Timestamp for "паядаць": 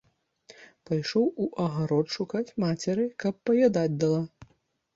3.51-3.87